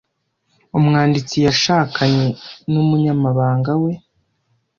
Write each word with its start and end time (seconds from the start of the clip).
Umwanditsi 0.77 1.37
yashakanye 1.47 2.27
n'umunyamabanga 2.71 3.71
we 3.83 3.91